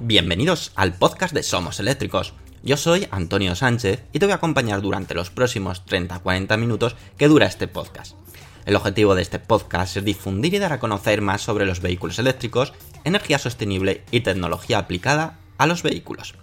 [0.00, 2.34] Bienvenidos al podcast de Somos Eléctricos.
[2.64, 7.28] Yo soy Antonio Sánchez y te voy a acompañar durante los próximos 30-40 minutos que
[7.28, 8.16] dura este podcast.
[8.66, 12.18] El objetivo de este podcast es difundir y dar a conocer más sobre los vehículos
[12.18, 12.72] eléctricos,
[13.04, 16.34] energía sostenible y tecnología aplicada a los vehículos.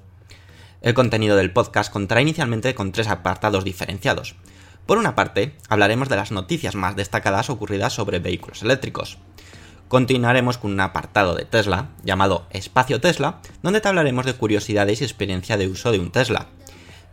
[0.81, 4.35] El contenido del podcast contará inicialmente con tres apartados diferenciados.
[4.91, 9.19] Por una parte, hablaremos de las noticias más destacadas ocurridas sobre vehículos eléctricos.
[9.87, 15.05] Continuaremos con un apartado de Tesla, llamado Espacio Tesla, donde te hablaremos de curiosidades y
[15.05, 16.47] experiencia de uso de un Tesla.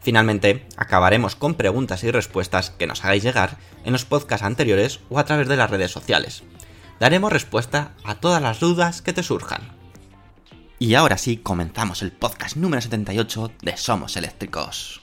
[0.01, 5.21] Finalmente, acabaremos con preguntas y respuestas que nos hagáis llegar en los podcasts anteriores o
[5.21, 6.43] a través de las redes sociales.
[6.99, 9.79] Daremos respuesta a todas las dudas que te surjan.
[10.81, 15.01] Y ahora sí, comenzamos el podcast número 78 de Somos Eléctricos.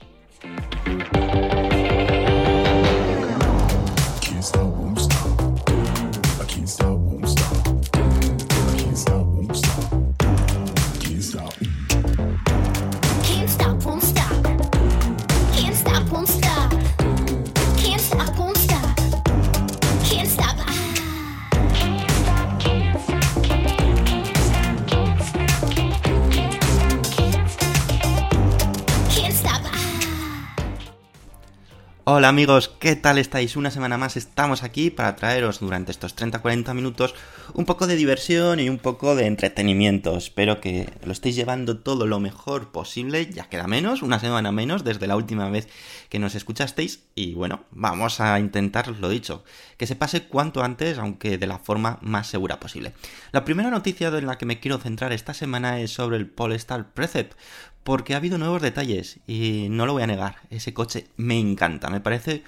[32.26, 33.56] Hola amigos, ¿qué tal estáis?
[33.56, 37.14] Una semana más estamos aquí para traeros durante estos 30-40 minutos
[37.54, 40.18] un poco de diversión y un poco de entretenimiento.
[40.18, 44.84] Espero que lo estéis llevando todo lo mejor posible, ya queda menos, una semana menos
[44.84, 45.68] desde la última vez
[46.10, 49.44] que nos escuchasteis y bueno, vamos a intentar lo dicho,
[49.78, 52.94] que se pase cuanto antes, aunque de la forma más segura posible.
[53.34, 56.92] La primera noticia en la que me quiero centrar esta semana es sobre el Polestar
[56.92, 57.38] Precept,
[57.86, 61.92] porque ha habido nuevos detalles y no lo voy a negar, ese coche me encanta,
[61.92, 62.44] me parece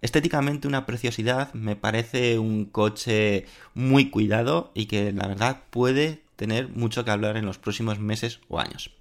[0.00, 6.68] estéticamente una preciosidad, me parece un coche muy cuidado y que la verdad puede tener
[6.68, 8.92] mucho que hablar en los próximos meses o años.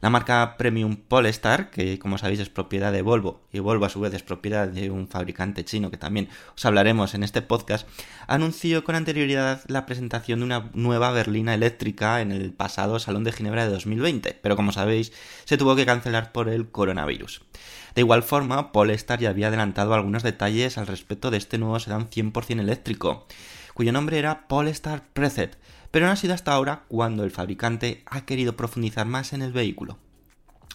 [0.00, 3.98] La marca Premium Polestar, que como sabéis es propiedad de Volvo y Volvo a su
[4.00, 7.88] vez es propiedad de un fabricante chino que también os hablaremos en este podcast,
[8.26, 13.32] anunció con anterioridad la presentación de una nueva berlina eléctrica en el pasado Salón de
[13.32, 15.12] Ginebra de 2020, pero como sabéis
[15.46, 17.40] se tuvo que cancelar por el coronavirus.
[17.94, 22.10] De igual forma, Polestar ya había adelantado algunos detalles al respecto de este nuevo sedán
[22.10, 23.26] 100% eléctrico,
[23.72, 25.58] cuyo nombre era Polestar Precept,
[25.90, 29.52] pero no ha sido hasta ahora cuando el fabricante ha querido profundizar más en el
[29.52, 29.98] vehículo.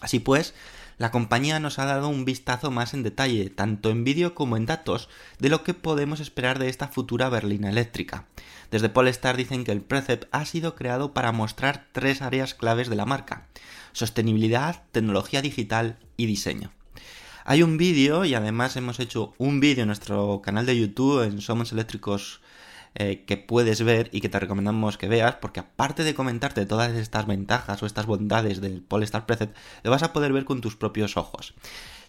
[0.01, 0.53] Así pues,
[0.97, 4.65] la compañía nos ha dado un vistazo más en detalle, tanto en vídeo como en
[4.65, 8.25] datos, de lo que podemos esperar de esta futura berlina eléctrica.
[8.69, 12.95] Desde Polestar dicen que el Precept ha sido creado para mostrar tres áreas claves de
[12.95, 13.47] la marca:
[13.93, 16.71] sostenibilidad, tecnología digital y diseño.
[17.45, 21.41] Hay un vídeo y además hemos hecho un vídeo en nuestro canal de YouTube en
[21.41, 22.40] Somos Eléctricos
[22.95, 26.91] eh, que puedes ver y que te recomendamos que veas porque aparte de comentarte todas
[26.93, 30.75] estas ventajas o estas bondades del Polestar Precept, lo vas a poder ver con tus
[30.75, 31.53] propios ojos.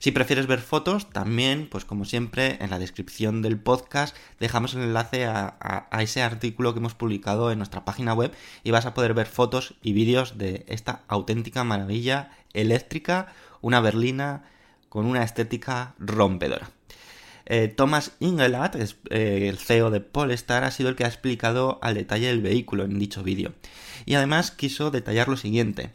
[0.00, 4.82] Si prefieres ver fotos, también, pues como siempre, en la descripción del podcast dejamos el
[4.82, 8.32] enlace a- a ese artículo que hemos publicado en nuestra página web
[8.65, 13.28] y vas a poder ver fotos y vídeos de esta auténtica maravilla eléctrica,
[13.60, 14.42] una berlina
[14.88, 16.71] con una estética rompedora.
[17.47, 21.94] Eh, Thomas Ingelat, eh, el CEO de Polestar, ha sido el que ha explicado al
[21.94, 23.53] detalle el vehículo en dicho vídeo.
[24.06, 25.91] Y además quiso detallar lo siguiente.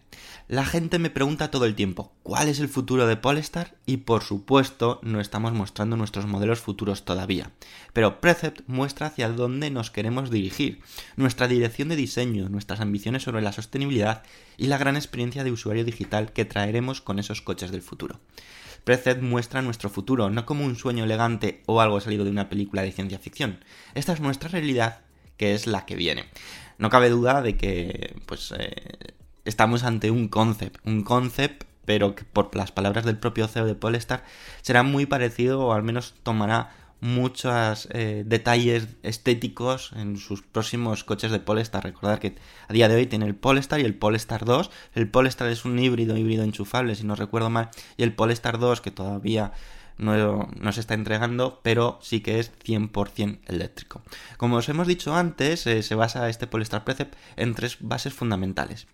[0.49, 3.75] La gente me pregunta todo el tiempo, ¿cuál es el futuro de Polestar?
[3.85, 7.51] Y por supuesto, no estamos mostrando nuestros modelos futuros todavía.
[7.91, 10.79] Pero Precept muestra hacia dónde nos queremos dirigir,
[11.17, 14.23] nuestra dirección de diseño, nuestras ambiciones sobre la sostenibilidad
[14.55, 18.21] y la gran experiencia de usuario digital que traeremos con esos coches del futuro.
[18.87, 22.83] Precept muestra nuestro futuro, no como un sueño elegante o algo salido de una película
[22.83, 23.59] de ciencia ficción.
[23.95, 25.01] Esta es nuestra realidad,
[25.35, 26.23] que es la que viene.
[26.77, 28.71] No cabe duda de que, pues, eh,
[29.43, 33.75] estamos ante un concept, un concept, pero que por las palabras del propio CEO de
[33.75, 34.23] Polestar
[34.61, 36.69] será muy parecido o al menos tomará
[36.99, 41.83] muchos eh, detalles estéticos en sus próximos coches de Polestar.
[41.83, 42.35] Recordad que
[42.67, 44.71] a día de hoy tiene el Polestar y el Polestar 2.
[44.95, 48.81] El Polestar es un híbrido, híbrido enchufable, si no recuerdo mal, y el Polestar 2,
[48.81, 49.53] que todavía
[49.97, 54.01] no, no se está entregando, pero sí que es 100% eléctrico.
[54.37, 58.87] Como os hemos dicho antes, eh, se basa este Polestar Precept en tres bases fundamentales.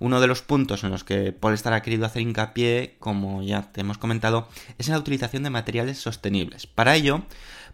[0.00, 3.80] Uno de los puntos en los que Polestar ha querido hacer hincapié, como ya te
[3.80, 4.48] hemos comentado,
[4.78, 6.66] es en la utilización de materiales sostenibles.
[6.66, 7.22] Para ello,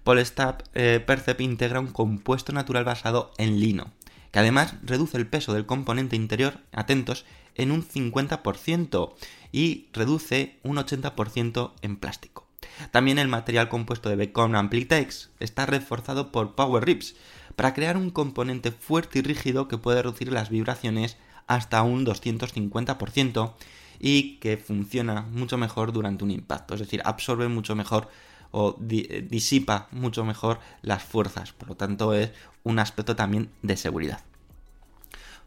[0.04, 3.92] Polestar eh, Percept integra un compuesto natural basado en lino,
[4.30, 7.24] que además reduce el peso del componente interior, atentos,
[7.54, 9.14] en un 50%
[9.52, 12.46] y reduce un 80% en plástico.
[12.90, 17.14] También el material compuesto de Becon Amplitex está reforzado por Power Rips
[17.56, 23.54] para crear un componente fuerte y rígido que puede reducir las vibraciones hasta un 250%
[23.98, 28.08] y que funciona mucho mejor durante un impacto, es decir, absorbe mucho mejor
[28.50, 32.30] o eh, disipa mucho mejor las fuerzas, por lo tanto es
[32.62, 34.20] un aspecto también de seguridad.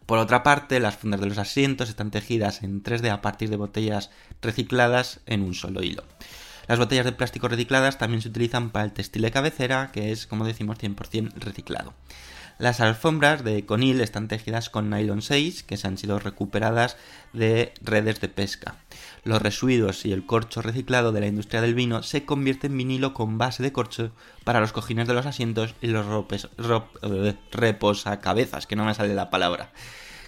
[0.06, 3.58] Por otra parte, las fundas de los asientos están tejidas en 3D a partir de
[3.58, 4.10] botellas
[4.42, 6.04] recicladas en un solo hilo.
[6.68, 10.26] Las botellas de plástico recicladas también se utilizan para el textil de cabecera, que es,
[10.26, 11.94] como decimos, 100% reciclado.
[12.60, 16.98] Las alfombras de conil están tejidas con nylon 6, que se han sido recuperadas
[17.32, 18.76] de redes de pesca.
[19.24, 23.14] Los residuos y el corcho reciclado de la industria del vino se convierte en vinilo
[23.14, 24.12] con base de corcho
[24.44, 28.96] para los cojines de los asientos y los ropes, rop- eh, reposacabezas, que no me
[28.96, 29.72] sale la palabra.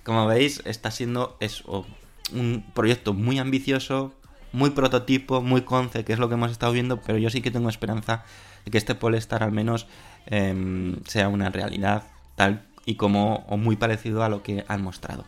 [0.04, 1.88] Como veis, está siendo eso,
[2.32, 4.14] un proyecto muy ambicioso,
[4.52, 7.50] muy prototipo, muy conce, que es lo que hemos estado viendo, pero yo sí que
[7.52, 8.24] tengo esperanza
[8.66, 9.88] de que este Polestar al menos
[10.28, 12.04] em, sea una realidad
[12.40, 15.26] tal y como muy parecido a lo que han mostrado.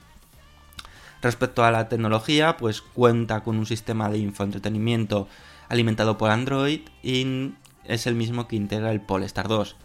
[1.21, 5.27] Respecto a la tecnología, pues cuenta con un sistema de infoentretenimiento
[5.67, 7.51] alimentado por Android y
[7.83, 9.75] es el mismo que integra el Polestar 2,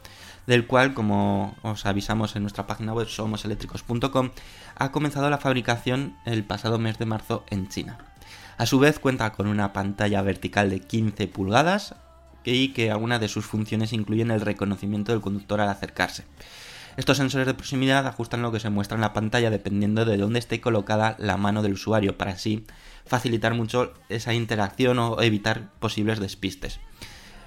[0.46, 4.30] del cual, como os avisamos en nuestra página web somoseléctricos.com,
[4.76, 7.98] ha comenzado la fabricación el pasado mes de marzo en China.
[8.56, 11.96] A su vez cuenta con una pantalla vertical de 15 pulgadas
[12.44, 16.24] y que algunas de sus funciones incluyen el reconocimiento del conductor al acercarse.
[16.96, 20.38] Estos sensores de proximidad ajustan lo que se muestra en la pantalla dependiendo de dónde
[20.38, 22.64] esté colocada la mano del usuario para así
[23.04, 26.80] facilitar mucho esa interacción o evitar posibles despistes.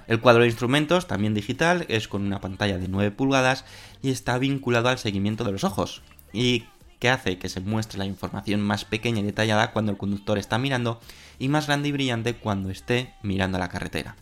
[0.06, 3.64] El cuadro de instrumentos, también digital, es con una pantalla de 9 pulgadas
[4.02, 6.02] y está vinculado al seguimiento de los ojos
[6.32, 6.64] y
[7.00, 10.58] que hace que se muestre la información más pequeña y detallada cuando el conductor está
[10.58, 11.00] mirando
[11.38, 14.16] y más grande y brillante cuando esté mirando a la carretera.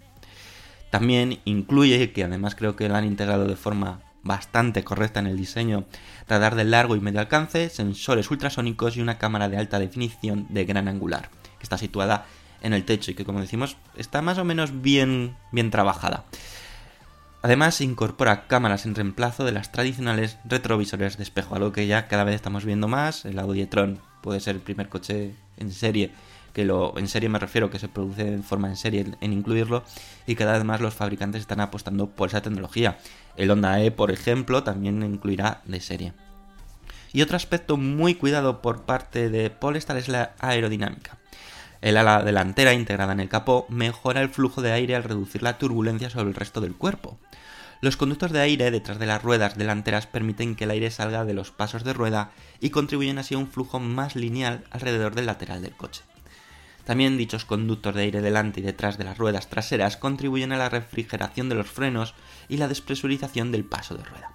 [0.91, 5.37] También incluye, que además creo que lo han integrado de forma bastante correcta en el
[5.37, 5.87] diseño,
[6.29, 10.65] radar de largo y medio alcance, sensores ultrasónicos y una cámara de alta definición de
[10.65, 12.27] gran angular, que está situada
[12.61, 16.27] en el techo y que como decimos está más o menos bien, bien trabajada.
[17.43, 22.25] Además incorpora cámaras en reemplazo de las tradicionales retrovisores de espejo, algo que ya cada
[22.25, 23.25] vez estamos viendo más.
[23.25, 26.13] El Audi e-tron puede ser el primer coche en serie,
[26.59, 29.33] que lo en serie me refiero que se produce en forma en serie en, en
[29.33, 29.85] incluirlo
[30.27, 32.99] y cada vez más los fabricantes están apostando por esa tecnología.
[33.37, 36.15] El Honda E, por ejemplo, también incluirá de serie.
[37.13, 41.19] Y otro aspecto muy cuidado por parte de Polestar es la aerodinámica.
[41.81, 45.59] El ala delantera integrada en el capó mejora el flujo de aire al reducir la
[45.59, 47.21] turbulencia sobre el resto del cuerpo.
[47.81, 51.35] Los conductos de aire detrás de las ruedas delanteras permiten que el aire salga de
[51.35, 55.63] los pasos de rueda y contribuyen así a un flujo más lineal alrededor del lateral
[55.63, 56.03] del coche.
[56.89, 60.71] También dichos conductos de aire delante y detrás de las ruedas traseras contribuyen a la
[60.71, 62.15] refrigeración de los frenos
[62.49, 64.33] y la despresurización del paso de rueda.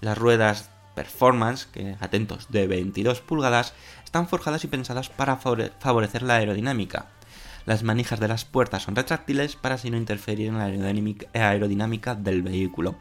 [0.00, 6.22] Las ruedas Performance, que atentos, de 22 pulgadas, están forjadas y pensadas para favore- favorecer
[6.22, 7.08] la aerodinámica.
[7.66, 10.66] Las manijas de las puertas son retráctiles para así no interferir en la
[11.32, 12.94] aerodinámica del vehículo.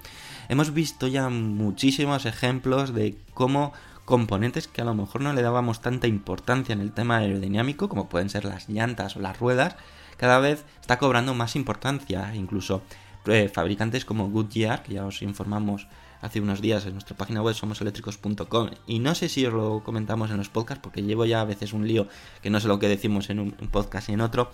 [0.50, 3.71] Hemos visto ya muchísimos ejemplos de cómo
[4.05, 8.10] componentes que a lo mejor no le dábamos tanta importancia en el tema aerodinámico, como
[8.10, 9.75] pueden ser las llantas o las ruedas,
[10.17, 12.36] cada vez está cobrando más importancia.
[12.36, 12.81] Incluso
[13.25, 15.88] eh, fabricantes como Goodyear, que ya os informamos
[16.22, 20.31] hace unos días en nuestra página web somoseléctricos.com y no sé si os lo comentamos
[20.31, 22.07] en los podcasts porque llevo ya a veces un lío
[22.41, 24.50] que no sé lo que decimos en un, podcast y en otro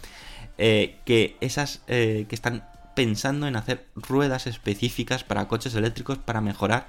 [0.58, 6.41] eh, que esas eh, que están pensando en hacer ruedas específicas para coches eléctricos para
[6.41, 6.88] mejorar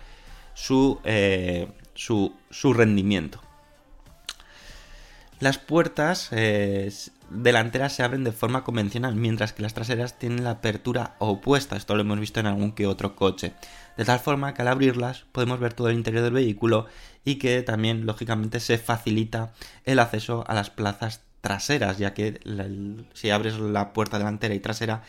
[0.55, 0.99] su,
[2.01, 3.41] su, rendimiento
[5.39, 6.93] las puertas eh,
[7.31, 11.77] delanteras se abren de forma convencional, mientras que las traseras tienen la apertura opuesta.
[11.77, 13.55] Esto lo hemos visto en algún que otro coche.
[13.97, 16.87] De tal forma que al abrirlas podemos ver todo el interior del vehículo
[17.25, 19.55] y que también, lógicamente, se facilita
[19.87, 22.39] el acceso a las plazas traseras, ya que
[23.15, 25.03] si abres la puerta delantera y trasera,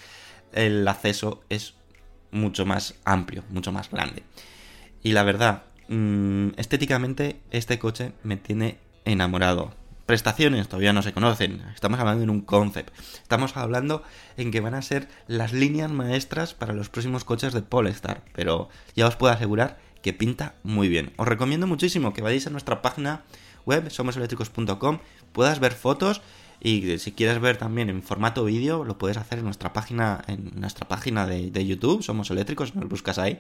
[0.54, 1.74] el acceso es
[2.32, 4.24] mucho más amplio, mucho más grande.
[5.04, 9.74] Y la verdad, mm, estéticamente este coche me tiene enamorado.
[10.06, 11.62] prestaciones todavía no se conocen.
[11.74, 12.92] Estamos hablando en un concept.
[13.22, 14.04] Estamos hablando
[14.36, 18.24] en que van a ser las líneas maestras para los próximos coches de Polestar.
[18.34, 21.14] Pero ya os puedo asegurar que pinta muy bien.
[21.18, 23.24] Os recomiendo muchísimo que vayáis a nuestra página
[23.66, 25.00] web, somoseléctricos.com,
[25.32, 26.22] puedas ver fotos
[26.60, 30.52] y si quieres ver también en formato vídeo, lo puedes hacer en nuestra página, en
[30.60, 33.40] nuestra página de, de YouTube, Somos Eléctricos, nos buscas ahí.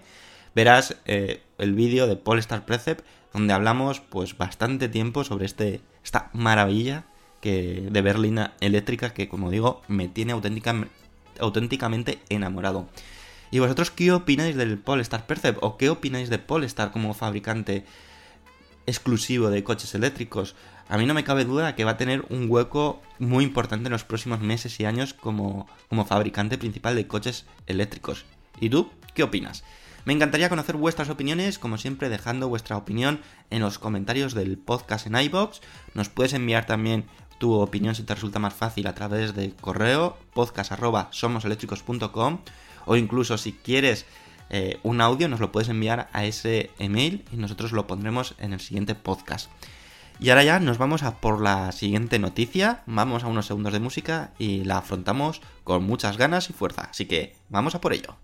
[0.54, 6.30] Verás eh, el vídeo de Polestar Precept, donde hablamos pues bastante tiempo sobre este, esta
[6.34, 7.06] maravilla
[7.40, 10.88] que, de berlina eléctrica que, como digo, me tiene auténtica,
[11.40, 12.88] auténticamente enamorado.
[13.50, 15.60] ¿Y vosotros qué opináis del Polestar Percept?
[15.62, 17.86] ¿O qué opináis de Polestar como fabricante
[18.86, 20.56] exclusivo de coches eléctricos?
[20.88, 23.94] A mí no me cabe duda que va a tener un hueco muy importante en
[23.94, 28.26] los próximos meses y años como, como fabricante principal de coches eléctricos.
[28.60, 29.64] ¿Y tú qué opinas?
[30.06, 35.06] Me encantaría conocer vuestras opiniones, como siempre dejando vuestra opinión en los comentarios del podcast
[35.08, 35.62] en iBox.
[35.94, 37.06] Nos puedes enviar también
[37.38, 42.40] tu opinión si te resulta más fácil a través del correo podcast@somoseléctricos.com
[42.86, 44.08] o incluso si quieres
[44.50, 48.54] eh, un audio nos lo puedes enviar a ese email y nosotros lo pondremos en
[48.54, 49.50] el siguiente podcast.
[50.20, 53.80] Y ahora ya nos vamos a por la siguiente noticia, vamos a unos segundos de
[53.80, 58.18] música y la afrontamos con muchas ganas y fuerza, así que vamos a por ello.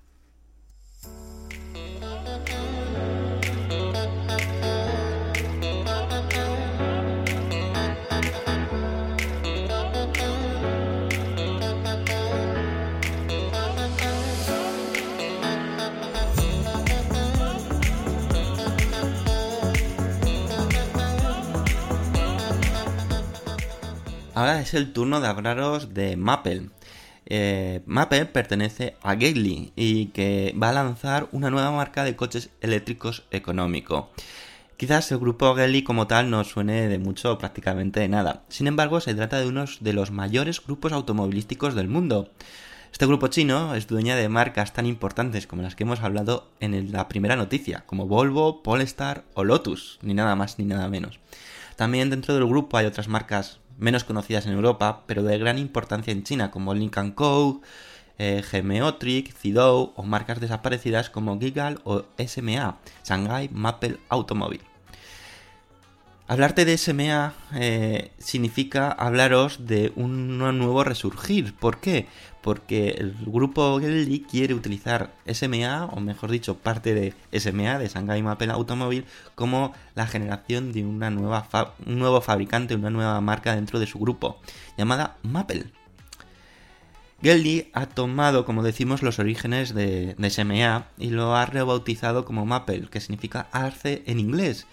[24.47, 26.69] Ahora es el turno de hablaros de Maple.
[27.25, 32.49] Eh, Maple pertenece a Gately y que va a lanzar una nueva marca de coches
[32.61, 34.09] eléctricos económico.
[34.77, 38.43] Quizás el grupo Gately como tal no suene de mucho prácticamente de nada.
[38.47, 42.29] Sin embargo, se trata de uno de los mayores grupos automovilísticos del mundo.
[42.93, 46.93] Este grupo chino es dueña de marcas tan importantes como las que hemos hablado en
[46.93, 51.19] la primera noticia, como Volvo, Polestar o Lotus, ni nada más ni nada menos.
[51.75, 56.11] También dentro del grupo hay otras marcas menos conocidas en Europa, pero de gran importancia
[56.11, 57.61] en China, como Lincoln Co.,
[58.19, 64.63] eh, Gemeotric, Zidou o marcas desaparecidas como Gigal o SMA, Shanghai Maple Automobile.
[66.27, 71.53] Hablarte de SMA eh, significa hablaros de un nuevo resurgir.
[71.55, 72.07] ¿Por qué?
[72.47, 78.23] Porque el grupo Gelly quiere utilizar SMA, o mejor dicho, parte de SMA, de Shanghai
[78.23, 79.03] Maple Automobile,
[79.35, 81.45] como la generación de una nueva
[81.85, 84.39] un nuevo fabricante, una nueva marca dentro de su grupo,
[84.77, 85.65] llamada Maple.
[87.21, 92.45] Geldy ha tomado, como decimos, los orígenes de, de SMA y lo ha rebautizado como
[92.45, 94.67] Maple, que significa arce en inglés.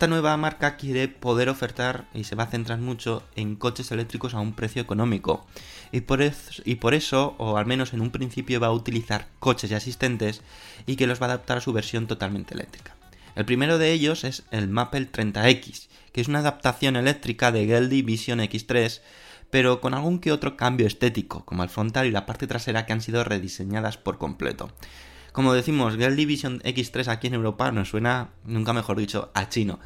[0.00, 4.32] Esta nueva marca quiere poder ofertar y se va a centrar mucho en coches eléctricos
[4.32, 5.46] a un precio económico.
[5.92, 6.22] Y por,
[6.64, 10.40] y por eso, o al menos en un principio, va a utilizar coches y asistentes
[10.86, 12.96] y que los va a adaptar a su versión totalmente eléctrica.
[13.36, 18.00] El primero de ellos es el Maple 30X, que es una adaptación eléctrica de Geldy
[18.00, 19.02] Vision X3,
[19.50, 22.94] pero con algún que otro cambio estético, como el frontal y la parte trasera que
[22.94, 24.72] han sido rediseñadas por completo.
[25.32, 29.78] Como decimos, Girl Division X3 aquí en Europa nos suena, nunca mejor dicho, a chino.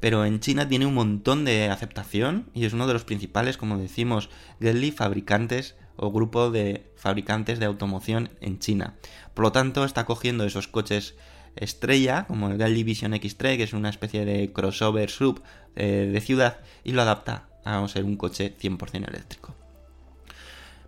[0.00, 3.78] Pero en China tiene un montón de aceptación y es uno de los principales, como
[3.78, 4.30] decimos,
[4.60, 8.96] Girly fabricantes o grupo de fabricantes de automoción en China.
[9.34, 11.14] Por lo tanto, está cogiendo esos coches
[11.56, 15.42] estrella, como el Girl Vision X3, que es una especie de crossover sub
[15.76, 19.54] eh, de ciudad, y lo adapta a ser un coche 100% eléctrico.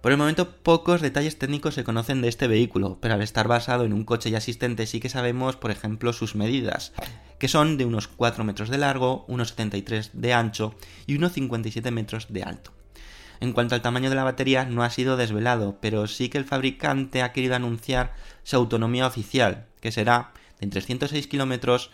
[0.04, 3.87] Por el momento pocos detalles técnicos se conocen de este vehículo, pero al estar basado
[3.87, 6.92] en un coche y asistente sí que sabemos, por ejemplo, sus medidas,
[7.38, 10.75] que son de unos 4 metros de largo, unos 73 de ancho
[11.06, 12.70] y unos 57 metros de alto.
[13.40, 16.44] En cuanto al tamaño de la batería no ha sido desvelado, pero sí que el
[16.44, 21.90] fabricante ha querido anunciar su autonomía oficial, que será de entre 106 kilómetros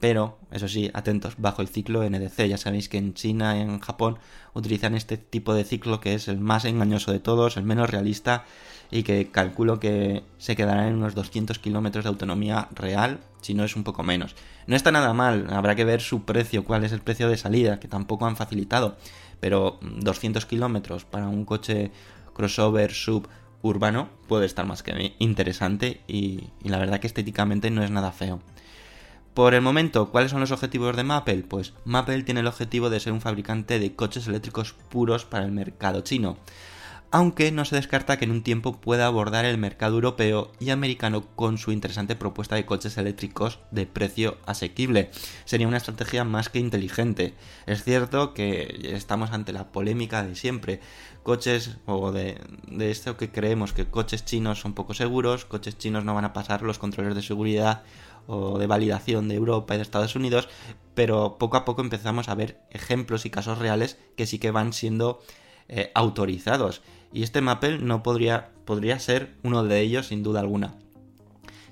[0.00, 2.46] pero, eso sí, atentos, bajo el ciclo NDC.
[2.48, 4.18] Ya sabéis que en China en Japón
[4.52, 8.44] utilizan este tipo de ciclo que es el más engañoso de todos, el menos realista
[8.90, 13.64] y que calculo que se quedará en unos 200 kilómetros de autonomía real, si no
[13.64, 14.34] es un poco menos.
[14.66, 17.80] No está nada mal, habrá que ver su precio, cuál es el precio de salida,
[17.80, 18.96] que tampoco han facilitado,
[19.40, 21.90] pero 200 kilómetros para un coche
[22.34, 23.28] crossover sub
[23.62, 28.12] urbano puede estar más que interesante y, y la verdad que estéticamente no es nada
[28.12, 28.40] feo.
[29.34, 31.44] Por el momento, ¿cuáles son los objetivos de Maple?
[31.48, 35.50] Pues Maple tiene el objetivo de ser un fabricante de coches eléctricos puros para el
[35.50, 36.38] mercado chino.
[37.10, 41.22] aunque no se descarta que en un tiempo pueda abordar el mercado europeo y americano
[41.36, 45.10] con su interesante propuesta de coches eléctricos de precio asequible.
[45.44, 47.34] Sería una estrategia más que inteligente.
[47.66, 50.80] Es cierto que estamos ante la polémica de siempre.
[51.22, 56.04] Coches, o de, de esto que creemos que coches chinos son poco seguros, coches chinos
[56.04, 57.84] no van a pasar los controles de seguridad
[58.26, 60.48] o de validación de Europa y de Estados Unidos,
[60.94, 64.72] pero poco a poco empezamos a ver ejemplos y casos reales que sí que van
[64.72, 65.20] siendo
[65.68, 66.82] eh, autorizados.
[67.12, 70.74] Y este Mappel no podría, podría ser uno de ellos sin duda alguna.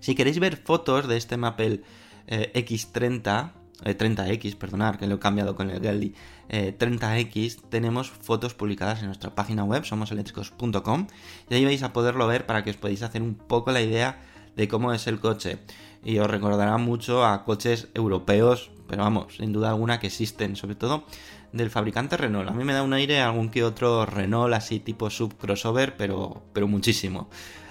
[0.01, 1.85] Si queréis ver fotos de este Mappel
[2.27, 6.15] eh, X30, 30X, perdonad, que lo he cambiado con el Geldi,
[6.49, 11.07] 30X, tenemos fotos publicadas en nuestra página web, somoseléctricos.com,
[11.51, 14.21] y ahí vais a poderlo ver para que os podáis hacer un poco la idea
[14.57, 15.59] de cómo es el coche.
[16.05, 20.75] Y os recordará mucho a coches europeos, pero vamos, sin duda alguna que existen, sobre
[20.75, 21.05] todo
[21.53, 22.49] del fabricante Renault.
[22.51, 26.43] A mí me da un aire algún que otro Renault así tipo sub crossover, pero,
[26.53, 27.29] pero muchísimo.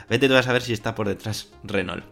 [0.10, 2.06] Vete tú a saber si está por detrás Renault.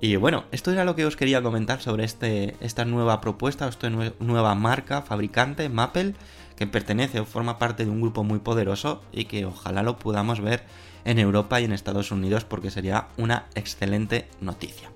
[0.00, 3.90] Y bueno, esto era lo que os quería comentar sobre este, esta nueva propuesta, esta
[3.90, 6.14] nueva marca, fabricante, Mappel,
[6.56, 10.40] que pertenece o forma parte de un grupo muy poderoso y que ojalá lo podamos
[10.40, 10.64] ver
[11.04, 14.90] en Europa y en Estados Unidos porque sería una excelente noticia.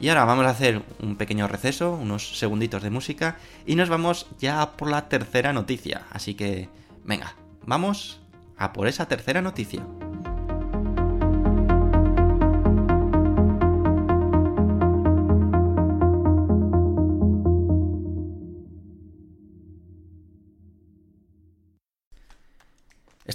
[0.00, 3.36] Y ahora vamos a hacer un pequeño receso, unos segunditos de música
[3.66, 6.06] y nos vamos ya por la tercera noticia.
[6.10, 6.68] Así que,
[7.04, 7.34] venga,
[7.66, 8.20] vamos
[8.56, 9.84] a por esa tercera noticia.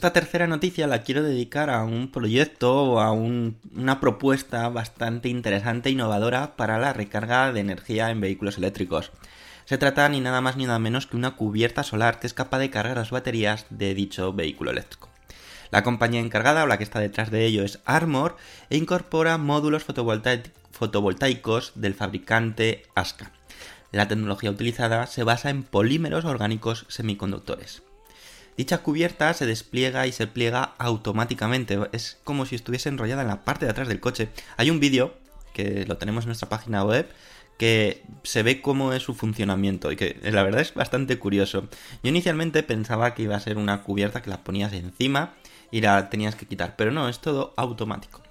[0.03, 5.29] Esta tercera noticia la quiero dedicar a un proyecto o a un- una propuesta bastante
[5.29, 9.13] interesante e innovadora para la recarga de energía en vehículos eléctricos.
[9.63, 12.60] Se trata ni nada más ni nada menos que una cubierta solar que es capaz
[12.60, 15.07] de cargar las baterías de dicho vehículo eléctrico.
[15.72, 18.36] La compañía encargada o la que está detrás de ello es Armor
[18.69, 23.31] e incorpora módulos fotovoltai- fotovoltaicos del fabricante ASCA.
[23.93, 27.83] La tecnología utilizada se basa en polímeros orgánicos semiconductores.
[28.57, 31.79] Dicha cubierta se despliega y se pliega automáticamente.
[31.91, 34.29] Es como si estuviese enrollada en la parte de atrás del coche.
[34.57, 35.13] Hay un vídeo
[35.53, 37.07] que lo tenemos en nuestra página web
[37.57, 41.70] que se ve cómo es su funcionamiento y que la verdad es bastante curioso.
[42.03, 45.33] Yo inicialmente pensaba que iba a ser una cubierta que la ponías encima
[45.72, 48.22] y la tenías que quitar, pero no, es todo automático.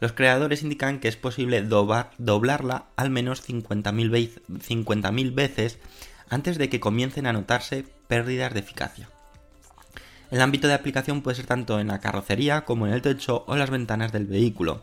[0.00, 5.78] Los creadores indican que es posible doblarla al menos 50.000 vez- 50.000 veces
[6.28, 9.08] antes de que comiencen a notarse pérdidas de eficacia.
[10.32, 13.54] El ámbito de aplicación puede ser tanto en la carrocería como en el techo o
[13.54, 14.80] las ventanas del vehículo.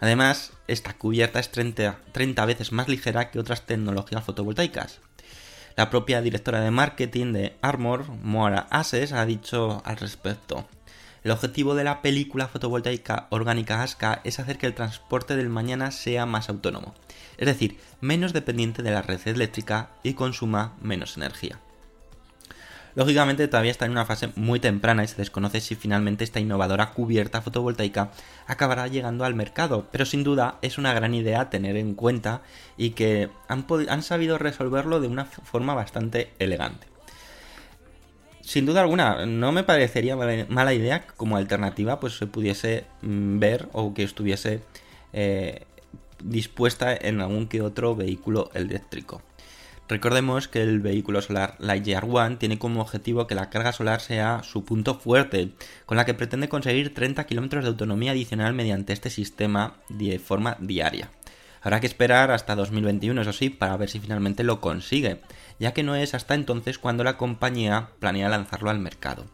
[0.00, 4.98] Además, esta cubierta es 30, 30 veces más ligera que otras tecnologías fotovoltaicas.
[5.76, 10.66] La propia directora de marketing de Armor, Moara Ases, ha dicho al respecto.
[11.22, 15.92] El objetivo de la película fotovoltaica orgánica ASCA es hacer que el transporte del mañana
[15.92, 16.96] sea más autónomo,
[17.38, 21.60] es decir, menos dependiente de la red eléctrica y consuma menos energía.
[22.94, 26.90] Lógicamente todavía está en una fase muy temprana y se desconoce si finalmente esta innovadora
[26.90, 28.10] cubierta fotovoltaica
[28.46, 32.42] acabará llegando al mercado, pero sin duda es una gran idea tener en cuenta
[32.76, 36.88] y que han, han sabido resolverlo de una forma bastante elegante.
[38.40, 43.68] Sin duda alguna, no me parecería mala- idea como alternativa pues se pudiese mm, ver
[43.72, 44.62] o que estuviese
[45.12, 45.64] eh,
[46.24, 49.22] dispuesta en algún que otro vehículo eléctrico.
[49.90, 54.44] Recordemos que el vehículo solar Lightyear One tiene como objetivo que la carga solar sea
[54.44, 55.50] su punto fuerte,
[55.84, 60.56] con la que pretende conseguir 30 kilómetros de autonomía adicional mediante este sistema de forma
[60.60, 61.10] diaria.
[61.60, 65.22] Habrá que esperar hasta 2021, eso sí, para ver si finalmente lo consigue,
[65.58, 69.24] ya que no es hasta entonces cuando la compañía planea lanzarlo al mercado.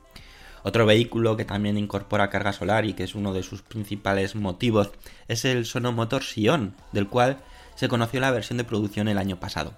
[0.63, 4.93] Otro vehículo que también incorpora carga solar y que es uno de sus principales motivos
[5.29, 7.41] es el Sonomotor Sion, del cual
[7.75, 9.75] se conoció la versión de producción el año pasado.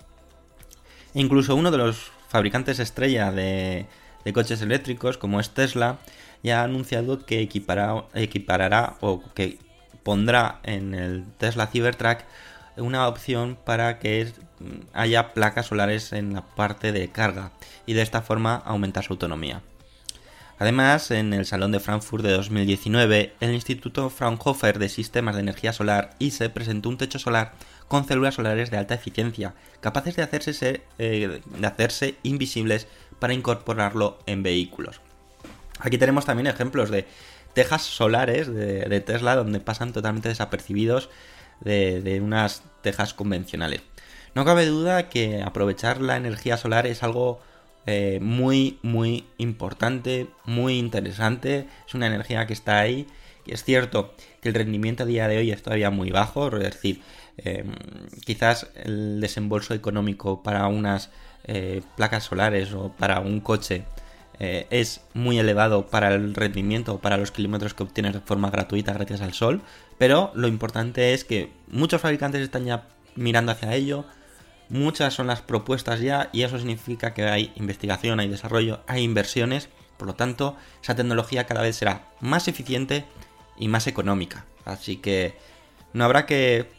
[1.15, 3.87] Incluso uno de los fabricantes estrella de,
[4.35, 5.99] coches eléctricos, como es Tesla,
[6.43, 9.59] ya ha anunciado que equipará- equiparará o que
[10.03, 12.19] pondrá en el Tesla Cybertruck
[12.77, 14.35] una opción para que es-
[14.93, 17.53] haya placas solares en la parte de carga
[17.87, 19.63] y de esta forma aumentar su autonomía.
[20.61, 25.73] Además, en el Salón de Frankfurt de 2019, el Instituto Fraunhofer de Sistemas de Energía
[25.73, 27.53] Solar, ISE, presentó un techo solar
[27.89, 32.87] con células solares de alta eficiencia, capaces de hacerse, se- eh, de hacerse invisibles
[33.19, 35.01] para incorporarlo en vehículos.
[35.81, 37.07] Aquí tenemos también ejemplos de
[37.55, 41.09] tejas solares de, Tesla donde pasan totalmente desapercibidos
[41.61, 43.81] de, de unas tejas convencionales.
[44.35, 47.41] No cabe duda que aprovechar la energía solar es algo
[47.87, 51.67] eh, muy, muy importante, muy interesante.
[51.87, 53.07] Es una energía que está ahí.
[53.47, 56.63] Y es cierto que el rendimiento a día de hoy es todavía muy bajo, es
[56.63, 57.01] decir,
[57.39, 57.65] eh,
[58.25, 61.11] quizás el desembolso económico para unas
[61.45, 63.85] eh, placas solares o para un coche
[64.41, 68.93] eh, es muy elevado para el rendimiento, para los kilómetros que obtienes de forma gratuita
[68.93, 69.63] gracias al sol,
[69.99, 74.05] pero lo importante es que muchos fabricantes están ya mirando hacia ello,
[74.69, 79.69] muchas son las propuestas ya y eso significa que hay investigación, hay desarrollo, hay inversiones,
[79.97, 83.05] por lo tanto esa tecnología cada vez será más eficiente
[83.57, 85.35] y más económica, así que
[85.93, 86.78] no habrá que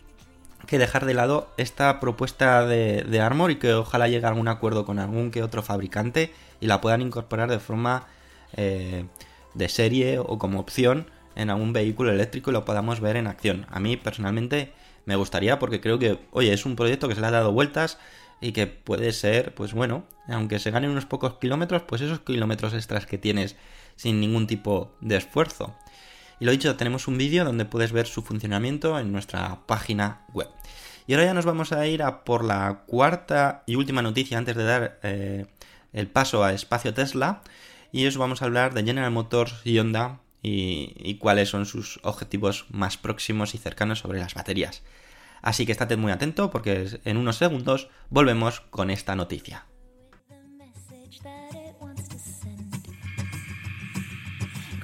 [0.68, 4.86] que dejar de lado esta propuesta de, Armor y que ojalá llegue a algún acuerdo
[4.86, 8.08] con algún que otro fabricante y la puedan incorporar de forma
[8.54, 9.06] eh,
[9.54, 13.66] de serie o como opción en algún vehículo eléctrico y lo podamos ver en acción.
[13.70, 14.74] A mí personalmente
[15.06, 17.98] me gustaría porque creo que, oye, es un proyecto que se le ha dado vueltas
[18.42, 22.74] y que puede ser, pues bueno, aunque se ganen unos pocos kilómetros, pues esos kilómetros
[22.74, 23.56] extras que tienes
[23.96, 25.76] sin ningún tipo de esfuerzo.
[26.40, 30.48] Y lo dicho, tenemos un vídeo donde puedes ver su funcionamiento en nuestra página web.
[31.08, 34.56] Y ahora ya nos vamos a ir a por la cuarta y última noticia antes
[34.56, 35.48] de dar eh,
[35.92, 37.42] el paso a espacio Tesla.
[37.92, 42.00] Y os vamos a hablar de General Motors y Honda y, y cuáles son sus
[42.04, 44.84] objetivos más próximos y cercanos sobre las baterías.
[45.42, 49.66] Así que estate muy atento porque en unos segundos volvemos con esta noticia.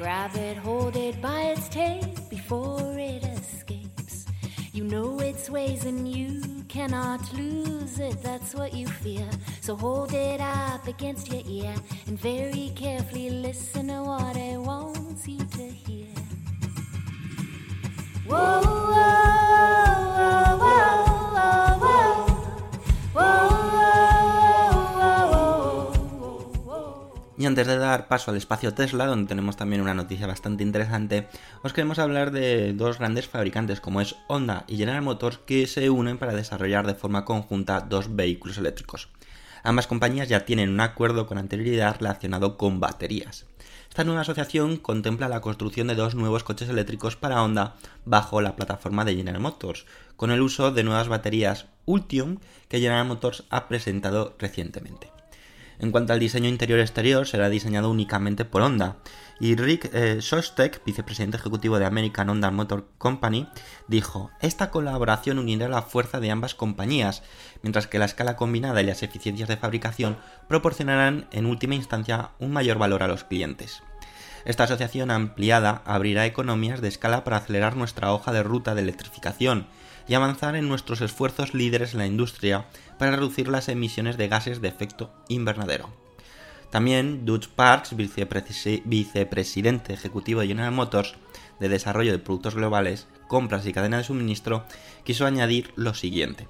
[0.06, 4.28] Grab it, hold it by its tail before it escapes.
[4.72, 9.28] You know its ways and you cannot lose it, that's what you fear.
[9.62, 11.74] So hold it up against your ear
[12.06, 16.14] and very carefully listen to what it wants you to hear.
[18.28, 18.75] Whoa,
[27.46, 31.28] Y antes de dar paso al espacio Tesla, donde tenemos también una noticia bastante interesante,
[31.62, 35.92] os queremos hablar de dos grandes fabricantes como es Honda y General Motors que se
[35.92, 39.10] unen para desarrollar de forma conjunta dos vehículos eléctricos.
[39.62, 43.46] Ambas compañías ya tienen un acuerdo con anterioridad relacionado con baterías.
[43.90, 48.56] Esta nueva asociación contempla la construcción de dos nuevos coches eléctricos para Honda bajo la
[48.56, 53.68] plataforma de General Motors, con el uso de nuevas baterías Ultium que General Motors ha
[53.68, 55.15] presentado recientemente.
[55.80, 58.98] En cuanto al diseño interior-exterior, será diseñado únicamente por Honda.
[59.40, 60.20] Y Rick eh,
[60.86, 63.48] vicepresidente ejecutivo de American Honda Motor Company,
[63.88, 67.24] dijo: Esta colaboración unirá la fuerza de ambas compañías,
[67.62, 72.52] mientras que la escala combinada y las eficiencias de fabricación proporcionarán en última instancia un
[72.52, 73.84] mayor valor a los clientes.
[74.46, 79.68] Esta asociación ampliada abrirá economías de escala para acelerar nuestra hoja de ruta de electrificación
[80.08, 82.66] y avanzar en nuestros esfuerzos líderes en la industria
[82.98, 85.90] para reducir las emisiones de gases de efecto invernadero.
[86.70, 91.16] También Dutch Parks, vicepresi- vicepresidente ejecutivo de General Motors
[91.60, 94.66] de desarrollo de productos globales, compras y cadena de suministro,
[95.04, 96.48] quiso añadir lo siguiente.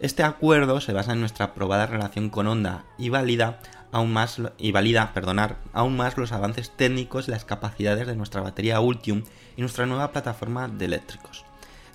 [0.00, 4.72] Este acuerdo se basa en nuestra probada relación con Honda y valida aún más y
[4.72, 9.24] perdonar, aún más los avances técnicos y las capacidades de nuestra batería Ultium
[9.56, 11.44] y nuestra nueva plataforma de eléctricos.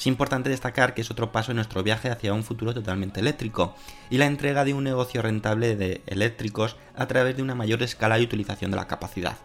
[0.03, 3.73] Es importante destacar que es otro paso en nuestro viaje hacia un futuro totalmente eléctrico
[4.09, 8.19] y la entrega de un negocio rentable de eléctricos a través de una mayor escala
[8.19, 9.37] y utilización de la capacidad.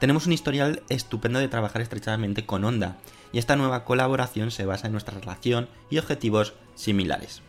[0.00, 2.96] Tenemos un historial estupendo de trabajar estrechamente con Honda
[3.34, 7.42] y esta nueva colaboración se basa en nuestra relación y objetivos similares.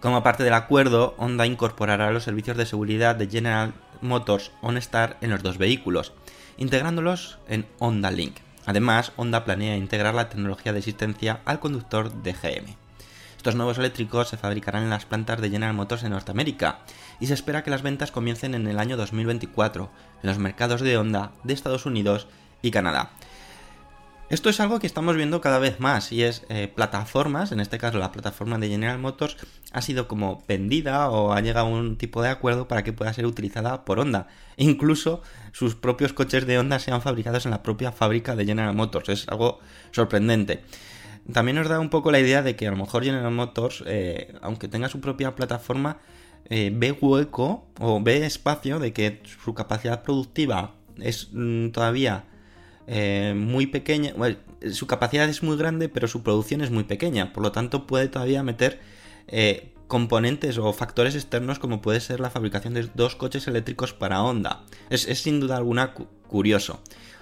[0.00, 5.28] Como parte del acuerdo, Honda incorporará los servicios de seguridad de General Motors OnStar en
[5.28, 6.14] los dos vehículos,
[6.56, 8.36] integrándolos en Honda Link.
[8.66, 12.76] Además, Honda planea integrar la tecnología de asistencia al conductor de GM.
[13.36, 16.80] Estos nuevos eléctricos se fabricarán en las plantas de General Motors en Norteamérica
[17.20, 19.90] y se espera que las ventas comiencen en el año 2024
[20.22, 22.26] en los mercados de Honda de Estados Unidos
[22.60, 23.12] y Canadá.
[24.30, 27.78] Esto es algo que estamos viendo cada vez más y es eh, plataformas, en este
[27.78, 29.36] caso la plataforma de General Motors
[29.72, 33.12] ha sido como vendida o ha llegado a un tipo de acuerdo para que pueda
[33.12, 34.28] ser utilizada por Honda.
[34.56, 39.08] Incluso sus propios coches de Honda sean fabricados en la propia fábrica de General Motors.
[39.08, 39.58] Es algo
[39.90, 40.62] sorprendente.
[41.32, 44.32] También nos da un poco la idea de que a lo mejor General Motors, eh,
[44.42, 45.98] aunque tenga su propia plataforma,
[46.44, 52.26] eh, ve hueco o ve espacio de que su capacidad productiva es mm, todavía
[52.92, 54.12] eh, muy pequeña.
[54.72, 57.32] Su capacidad es muy grande, pero su producción es muy pequeña.
[57.32, 58.80] Por lo tanto, puede todavía meter
[59.28, 64.22] eh, componentes o factores externos como puede ser la fabricación de dos coches eléctricos para
[64.22, 64.64] Honda.
[64.90, 66.80] Es, sin duda alguna cu- curioso.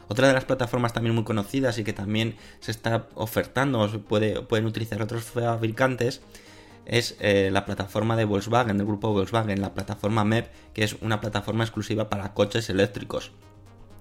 [0.09, 3.99] Otra de las plataformas también muy conocidas y que también se está ofertando o se
[3.99, 6.23] puede, pueden utilizar otros fabricantes
[6.87, 11.21] es eh, la plataforma de Volkswagen, del grupo Volkswagen, la plataforma MEP, que es una
[11.21, 13.33] plataforma exclusiva para coches eléctricos.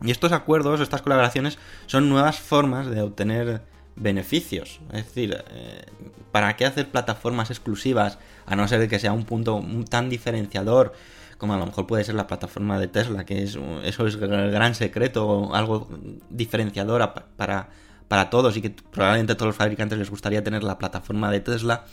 [0.02, 1.58] Y estos acuerdos, estas colaboraciones,
[1.88, 3.62] son nuevas formas de obtener
[3.96, 4.80] beneficios.
[4.94, 5.86] Es decir, eh,
[6.32, 10.94] ¿para qué hacer plataformas exclusivas a no ser que sea un punto tan diferenciador
[11.38, 14.52] como a lo mejor puede ser la plataforma de Tesla, que es, eso es el
[14.52, 15.88] gran secreto, algo
[16.30, 17.70] diferenciador para,
[18.08, 21.40] para todos y que probablemente a todos los fabricantes les gustaría tener la plataforma de
[21.40, 21.86] Tesla,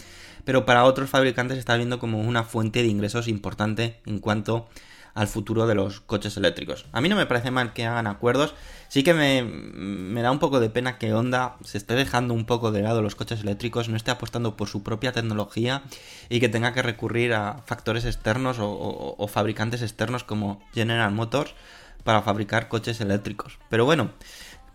[0.44, 4.66] pero para otros fabricantes está viendo como una fuente de ingresos importante en cuanto
[5.14, 6.86] al futuro de los coches eléctricos.
[6.92, 8.54] A mí no me parece mal que hagan acuerdos,
[8.88, 12.72] sí que me, da un poco de pena que Honda se esté dejando un poco
[12.72, 15.82] de lado los coches eléctricos, no esté apostando por su propia tecnología
[16.28, 21.54] y que tenga que recurrir a factores externos o, fabricantes externos como General Motors
[22.02, 23.58] para fabricar coches eléctricos.
[23.70, 24.10] Pero bueno,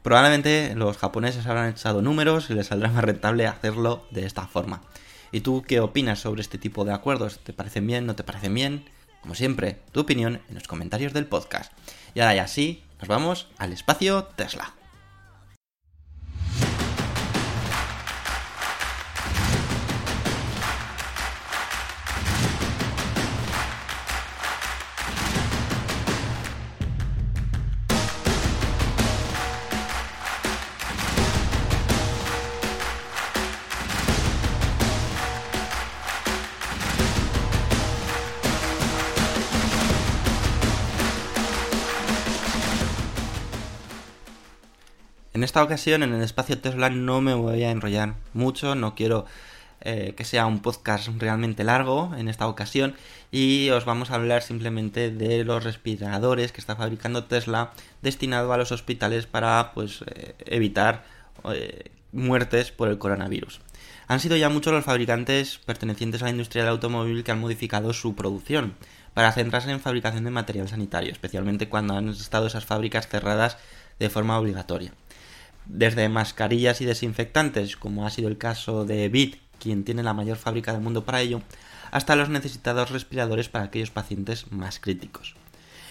[0.03, 4.81] probablemente los japoneses habrán echado números y les saldrá más rentable hacerlo de esta forma.
[5.31, 7.39] ¿Y tú qué opinas sobre este tipo de acuerdos?
[7.39, 8.05] ¿Te parecen bien?
[8.05, 8.85] ¿No te parecen bien?
[9.21, 11.71] Como siempre, tu opinión en los comentarios del podcast.
[12.13, 14.73] Y ahora ya sí, nos vamos al espacio Tesla.
[45.59, 49.25] Esta ocasión, en el espacio Tesla, no me voy a enrollar mucho, no quiero
[49.81, 52.95] eh, que sea un podcast realmente largo en esta ocasión
[53.29, 58.57] y os vamos a hablar simplemente de los respiradores que está fabricando Tesla destinado a
[58.57, 61.03] los hospitales para pues eh, evitar
[61.53, 63.59] eh, muertes por el coronavirus.
[64.07, 67.91] Han sido ya muchos los fabricantes pertenecientes a la industria del automóvil que han modificado
[67.91, 68.75] su producción
[69.13, 73.57] para centrarse en fabricación de material sanitario, especialmente cuando han estado esas fábricas cerradas
[73.99, 74.93] de forma obligatoria
[75.69, 80.37] desde mascarillas y desinfectantes, como ha sido el caso de BIT, quien tiene la mayor
[80.37, 81.41] fábrica del mundo para ello,
[81.91, 85.35] hasta los necesitados respiradores para aquellos pacientes más críticos.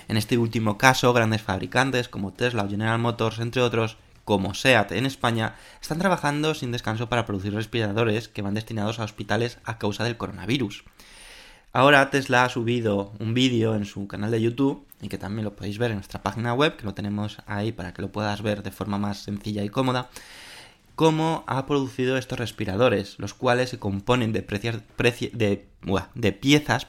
[0.09, 4.93] En este último caso, grandes fabricantes como Tesla o General Motors, entre otros, como SEAT
[4.93, 9.79] en España, están trabajando sin descanso para producir respiradores que van destinados a hospitales a
[9.79, 10.85] causa del coronavirus.
[11.73, 15.55] Ahora Tesla ha subido un vídeo en su canal de YouTube y que también lo
[15.55, 18.63] podéis ver en nuestra página web, que lo tenemos ahí para que lo puedas ver
[18.63, 20.09] de forma más sencilla y cómoda,
[20.95, 24.41] cómo ha producido estos respiradores, los cuales se componen de,
[26.15, 26.87] de, piezas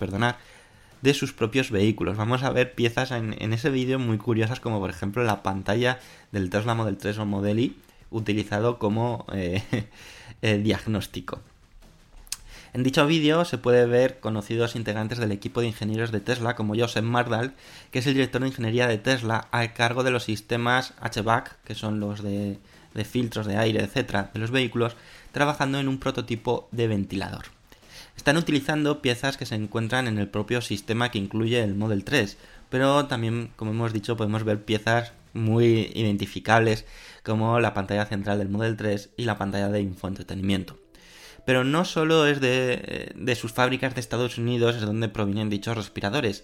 [1.02, 2.18] de sus propios vehículos.
[2.18, 6.00] Vamos a ver piezas en, ese vídeo muy curiosas como por ejemplo la pantalla
[6.32, 7.78] del Tesla Model 3 o Model Y
[8.12, 9.62] utilizado como eh,
[10.42, 11.42] eh, diagnóstico.
[12.72, 16.76] En dicho vídeo se puede ver conocidos integrantes del equipo de ingenieros de Tesla como
[16.76, 17.56] Joseph Mardal,
[17.90, 21.74] que es el director de ingeniería de Tesla a cargo de los sistemas HVAC, que
[21.74, 22.60] son los de,
[23.06, 24.96] filtros de aire, etcétera, de los vehículos,
[25.32, 27.46] trabajando en un prototipo de ventilador.
[28.16, 32.38] Están utilizando piezas que se encuentran en el propio sistema que incluye el Model 3,
[32.70, 36.86] pero también, como hemos dicho, podemos ver piezas muy identificables
[37.24, 40.78] como la pantalla central del Model 3 y la pantalla de infoentretenimiento
[41.50, 46.44] pero no solo es de, sus fábricas de Estados Unidos es donde provienen dichos respiradores,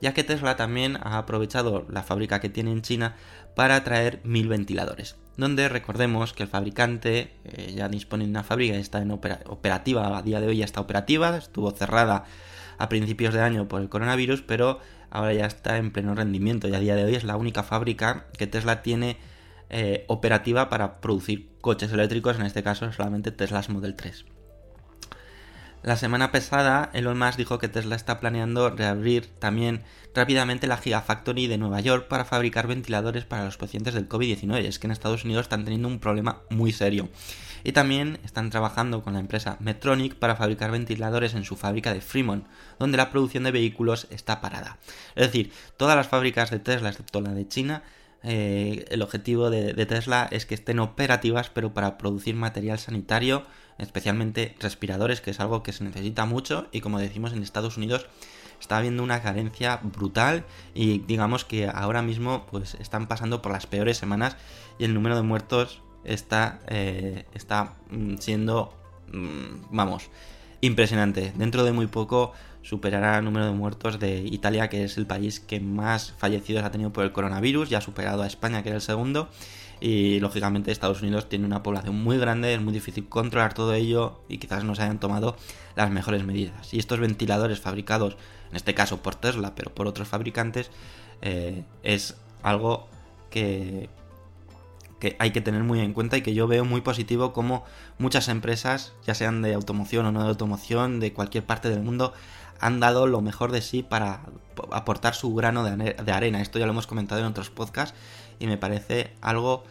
[0.00, 3.14] ya que Tesla también ha aprovechado la fábrica que tiene en China
[3.54, 8.74] para traer mil ventiladores, donde recordemos que el fabricante eh, ya dispone de una fábrica
[8.74, 12.24] y está en operativa, a día de hoy ya está operativa, estuvo cerrada
[12.76, 16.74] a principios de año por el coronavirus, pero ahora ya está en pleno rendimiento y
[16.74, 19.16] a día de hoy es la única fábrica que Tesla tiene
[19.68, 24.24] eh, operativa para producir coches eléctricos, en este caso solamente Tesla Model 3.
[25.82, 29.82] La semana pasada, Elon Musk dijo que Tesla está planeando reabrir también
[30.14, 34.58] rápidamente la Gigafactory de Nueva York para fabricar ventiladores para los pacientes del COVID-19.
[34.66, 37.08] Es que en Estados Unidos están teniendo un problema muy serio.
[37.64, 42.02] Y también están trabajando con la empresa Medtronic para fabricar ventiladores en su fábrica de
[42.02, 42.46] Fremont,
[42.78, 44.76] donde la producción de vehículos está parada.
[45.14, 47.82] Es decir, todas las fábricas de Tesla, excepto la de China,
[48.22, 53.44] eh, el objetivo de, Tesla es que estén operativas, pero para producir material sanitario,
[53.80, 58.06] especialmente respiradores, que es algo que se necesita mucho y como decimos en Estados Unidos
[58.60, 63.66] está habiendo una carencia brutal y digamos que ahora mismo pues están pasando por las
[63.66, 64.36] peores semanas
[64.78, 68.74] y el número de muertos está, eh, está mm, siendo,
[69.12, 70.10] mm, vamos,
[70.60, 71.32] impresionante.
[71.36, 75.40] Dentro de muy poco superará el número de muertos de Italia, que es el país
[75.40, 78.76] que más fallecidos ha tenido por el coronavirus, ya ha superado a España, que era
[78.76, 79.28] el segundo,
[79.80, 84.20] y lógicamente Estados Unidos tiene una población muy grande, es muy difícil controlar todo ello
[84.28, 85.36] y quizás no se hayan tomado
[85.74, 86.72] las mejores medidas.
[86.74, 88.16] Y estos ventiladores fabricados,
[88.50, 90.70] en este caso por Tesla, pero por otros fabricantes,
[91.22, 92.88] eh, es algo
[93.30, 93.88] que,
[94.98, 97.64] que hay que tener muy en cuenta y que yo veo muy positivo como
[97.98, 102.12] muchas empresas, ya sean de automoción o no de automoción, de cualquier parte del mundo,
[102.60, 104.22] han dado lo mejor de sí para
[104.70, 106.42] aportar su grano de arena.
[106.42, 107.96] Esto ya lo hemos comentado en otros podcasts
[108.38, 109.64] y me parece algo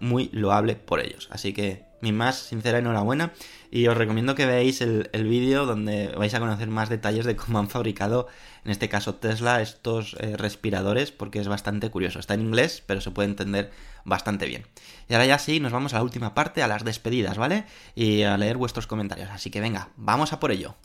[0.00, 1.28] muy loable por ellos.
[1.30, 3.32] Así que mi más sincera enhorabuena
[3.70, 7.58] y os recomiendo que veáis el, vídeo donde vais a conocer más detalles de cómo
[7.58, 8.28] han fabricado,
[8.64, 12.18] en este caso Tesla, estos eh, respiradores porque es bastante curioso.
[12.18, 13.72] Está en inglés, pero se puede entender
[14.04, 14.66] bastante bien.
[15.08, 17.64] Y ahora ya sí, nos vamos a la última parte, a las despedidas, ¿vale?
[17.94, 19.30] Y a leer vuestros comentarios.
[19.30, 20.76] Así que venga, vamos a por ello.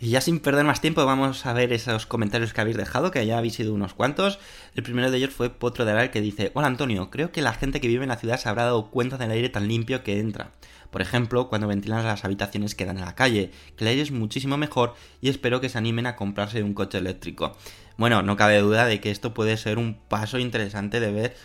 [0.00, 3.26] Y ya sin perder más tiempo vamos a ver esos comentarios que habéis dejado, que
[3.26, 4.38] ya habéis sido unos cuantos.
[4.76, 7.52] El primero de ellos fue Potro de Aral que dice, Hola Antonio, creo que la
[7.52, 10.20] gente que vive en la ciudad se habrá dado cuenta del aire tan limpio que
[10.20, 10.52] entra.
[10.92, 14.12] Por ejemplo, cuando ventilan las habitaciones que dan en la calle, que el aire es
[14.12, 17.56] muchísimo mejor y espero que se animen a comprarse un coche eléctrico.
[17.96, 21.36] Bueno, no cabe duda de que esto puede ser un paso interesante de ver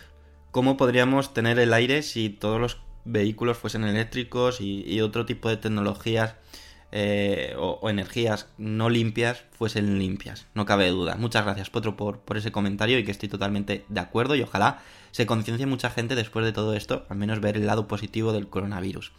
[0.52, 5.48] cómo podríamos tener el aire si todos los vehículos fuesen eléctricos y, y otro tipo
[5.48, 6.36] de tecnologías
[6.96, 11.16] eh, o, energías no limpias fuesen limpias, no cabe duda.
[11.16, 14.80] Muchas gracias, Potro, por, por ese comentario y que estoy totalmente de acuerdo y ojalá
[15.10, 18.46] se conciencie mucha gente después de todo esto, al menos ver el lado positivo del
[18.46, 19.10] coronavirus.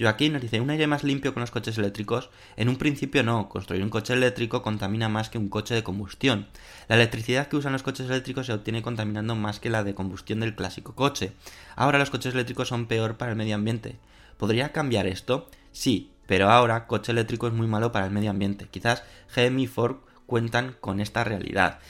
[0.00, 2.30] Joaquín nos dice, un aire más limpio con los coches eléctricos.
[2.56, 6.48] En un principio no, construir un coche eléctrico contamina más que un coche de combustión.
[6.88, 10.40] La electricidad que usan los coches eléctricos se obtiene contaminando más que la de combustión
[10.40, 11.32] del clásico coche.
[11.76, 13.98] Ahora los coches eléctricos son peor para el medio ambiente.
[14.36, 15.48] ¿Podría cambiar esto?
[15.72, 18.68] Sí, pero ahora coche eléctrico es muy malo para el medio ambiente.
[18.70, 19.02] Quizás
[19.34, 21.80] GM y Ford cuentan con esta realidad.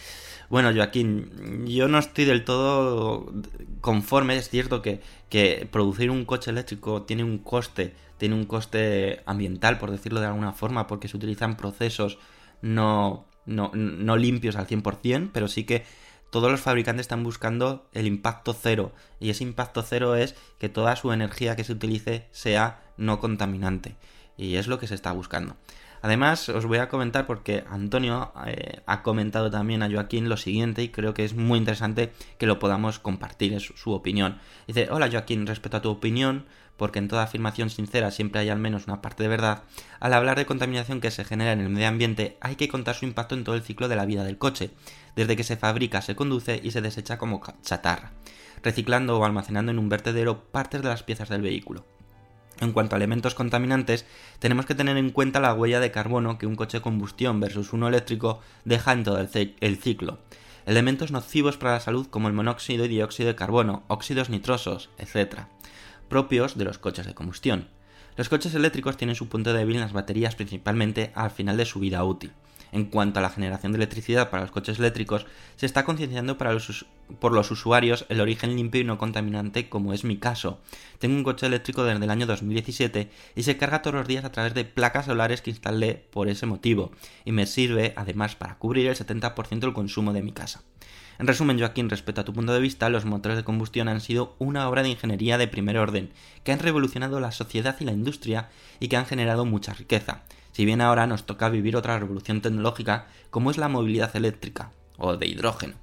[0.49, 3.35] Bueno, Joaquín, yo no estoy del todo
[3.83, 4.39] conforme.
[4.39, 9.77] Es cierto que, que, producir un coche eléctrico tiene un coste, tiene un coste ambiental,
[9.77, 12.17] por decirlo de alguna forma, porque se utilizan procesos
[12.63, 15.85] no, no, no limpios al 100%, pero sí que
[16.31, 18.93] todos los fabricantes están buscando el impacto cero.
[19.21, 23.97] Y ese impacto cero es que toda su energía que se utilice sea no contaminante
[24.37, 25.57] y es lo que se está buscando.
[26.03, 30.83] Además, os voy a comentar porque Antonio eh, ha comentado también a Joaquín lo siguiente
[30.83, 34.39] y creo que es muy interesante que lo podamos compartir, es su opinión.
[34.67, 36.47] Dice, hola Joaquín, respecto a tu opinión,
[36.79, 39.65] porque en toda afirmación sincera siempre hay al menos una parte de verdad,
[40.01, 43.05] al hablar de contaminación que se genera en el medio ambiente hay que contar su
[43.05, 44.71] impacto en todo el ciclo de la vida del coche,
[45.15, 48.13] desde que se fabrica, se conduce y se desecha como chatarra,
[48.63, 51.85] reciclando o almacenando en un vertedero partes de las piezas del vehículo.
[52.61, 54.05] En cuanto a elementos contaminantes,
[54.39, 57.73] tenemos que tener en cuenta la huella de carbono que un coche de combustión versus
[57.73, 60.19] uno eléctrico deja en todo el, ciclo.
[60.67, 65.47] Elementos nocivos para la salud como el monóxido y dióxido de carbono, óxidos nitrosos, etc.
[66.09, 67.69] Propios de los coches de combustión.
[68.17, 71.81] Los coches eléctricos tienen su punto débil en las baterías principalmente al final de su
[71.81, 72.33] vida útil.
[72.73, 76.37] En cuanto a la generación de electricidad para los coches eléctricos, se está concienciando
[77.19, 80.61] por los usuarios el origen limpio y no contaminante, como es mi caso.
[80.99, 84.33] Tengo un coche eléctrico desde el año 2017 y se carga todos los días a
[84.33, 86.93] través de placas solares que instalé por ese motivo,
[87.25, 90.63] y me sirve además para cubrir el 70% del consumo de mi casa.
[91.19, 94.35] En resumen, Joaquín, respecto a tu punto de vista, los motores de combustión han sido
[94.39, 96.11] una obra de ingeniería de primer orden,
[96.45, 100.65] que han revolucionado la sociedad y la industria y que han generado mucha riqueza si
[100.65, 105.27] bien ahora nos toca vivir otra revolución tecnológica como es la movilidad eléctrica o de
[105.27, 105.75] hidrógeno.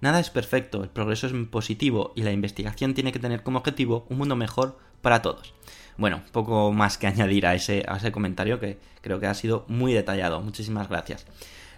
[0.00, 4.06] Nada es perfecto, el progreso es positivo y la investigación tiene que tener como objetivo
[4.08, 5.54] un mundo mejor para todos.
[5.96, 9.64] Bueno, poco más que añadir a ese, a ese comentario que creo que ha sido
[9.68, 10.40] muy detallado.
[10.40, 11.26] Muchísimas gracias.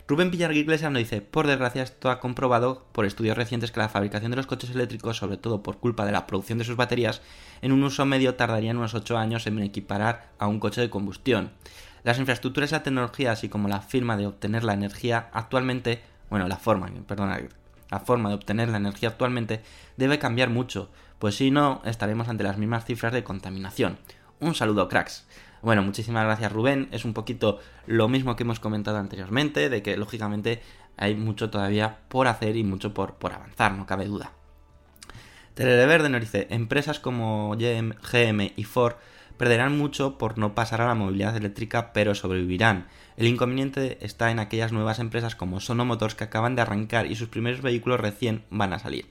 [0.06, 3.88] Rubén Villar Iglesias nos dice, por desgracia esto ha comprobado por estudios recientes que la
[3.88, 7.22] fabricación de los coches eléctricos, sobre todo por culpa de la producción de sus baterías,
[7.62, 11.52] en un uso medio tardarían unos 8 años en equiparar a un coche de combustión.
[12.02, 16.48] Las infraestructuras y la tecnología, así como la firma de obtener la energía actualmente, bueno,
[16.48, 17.40] la forma, perdona,
[17.90, 19.62] la forma de obtener la energía actualmente
[19.96, 23.98] debe cambiar mucho, pues si no estaremos ante las mismas cifras de contaminación.
[24.38, 25.26] Un saludo, cracks.
[25.62, 26.88] Bueno, muchísimas gracias Rubén.
[26.92, 30.62] Es un poquito lo mismo que hemos comentado anteriormente, de que lógicamente
[30.96, 34.32] hay mucho todavía por hacer y mucho por, por avanzar, no cabe duda.
[35.54, 38.94] Televerde nos dice, empresas como GM y Ford
[39.40, 42.88] perderán mucho por no pasar a la movilidad eléctrica, pero sobrevivirán.
[43.16, 47.16] El inconveniente está en aquellas nuevas empresas como Sono Motors que acaban de arrancar y
[47.16, 49.06] sus primeros vehículos recién van a salir.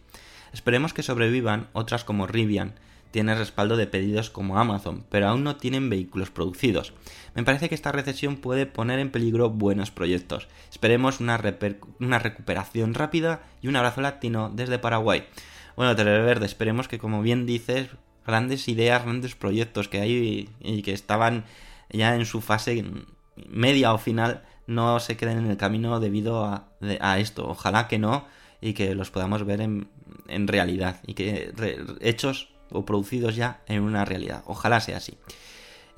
[0.53, 2.75] Esperemos que sobrevivan otras como Rivian,
[3.09, 6.93] tiene respaldo de pedidos como Amazon, pero aún no tienen vehículos producidos.
[7.34, 10.47] Me parece que esta recesión puede poner en peligro buenos proyectos.
[10.69, 11.41] Esperemos una,
[11.99, 15.23] una recuperación rápida y un abrazo latino desde Paraguay.
[15.75, 17.88] Bueno, Verde, esperemos que como bien dices,
[18.30, 21.45] grandes ideas, grandes proyectos que hay y que estaban
[21.91, 22.84] ya en su fase
[23.47, 27.47] media o final no se queden en el camino debido a, esto.
[27.47, 28.25] Ojalá que no
[28.61, 29.88] y que los podamos ver en,
[30.47, 31.51] realidad y que
[32.01, 34.43] hechos o producidos ya en una realidad.
[34.45, 35.17] Ojalá sea así.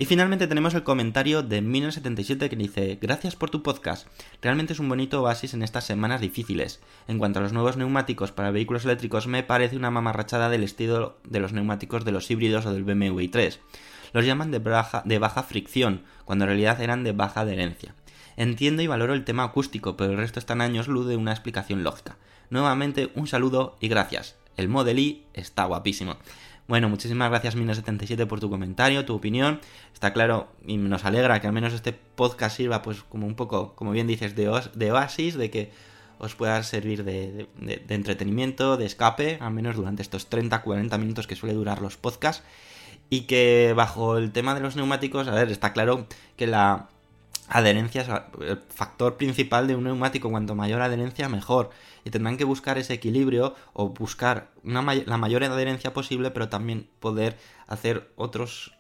[0.02, 4.08] Y finalmente tenemos el comentario de 1977 que dice, gracias por tu podcast,
[4.42, 6.80] realmente es un bonito oasis en estas semanas difíciles.
[7.08, 11.20] En cuanto a los nuevos neumáticos para vehículos eléctricos, me parece una mamarrachada del estilo
[11.24, 13.60] de los neumáticos de los híbridos o del BMW i3.
[14.12, 14.58] Los llaman de
[15.20, 17.94] baja, fricción, cuando en realidad eran de baja adherencia.
[18.38, 21.84] Entiendo y valoro el tema acústico, pero el resto están años luz de una explicación
[21.84, 22.18] lógica.
[22.50, 24.36] Nuevamente, un saludo y gracias.
[24.58, 26.18] El Model I está guapísimo.
[26.72, 29.60] Bueno, muchísimas gracias Mino77 por tu comentario, tu opinión.
[29.94, 33.76] Está claro y nos alegra que al menos este podcast sirva pues como un poco,
[33.76, 35.74] como bien dices, de, oasis, de que
[36.18, 37.50] os pueda servir de,
[37.90, 42.42] entretenimiento, de escape, al menos durante estos 30-40 minutos que suele durar los podcasts.
[43.10, 46.08] Y que bajo el tema de los neumáticos, a ver, está claro
[46.38, 46.88] que la
[47.50, 48.08] adherencia es
[48.48, 50.30] el factor principal de un neumático.
[50.30, 51.72] Cuanto mayor adherencia, mejor
[52.04, 56.90] y tendrán que buscar ese equilibrio o buscar una la mayor adherencia posible, pero también
[57.00, 57.38] poder
[57.68, 58.74] hacer otros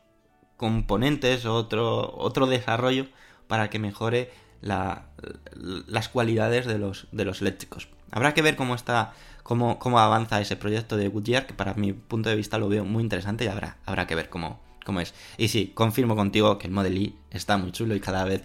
[0.57, 3.07] componentes, otro, otro desarrollo
[3.47, 7.87] para que mejore las cualidades de los, de los eléctricos.
[8.11, 9.13] Habrá que ver cómo está,
[9.43, 12.85] cómo, cómo avanza ese proyecto de Goodyear, que para mi punto de vista lo veo
[12.85, 15.13] muy interesante y habrá, habrá que ver cómo, cómo es.
[15.37, 18.43] Y sí, confirmo contigo que el Model está muy chulo y cada vez